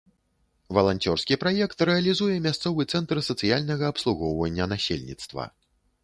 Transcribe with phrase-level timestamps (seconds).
[0.75, 5.45] Валанцёрскі праект рэалізуе мясцовы цэнтр сацыяльнага абслугоўвання насельніцтва.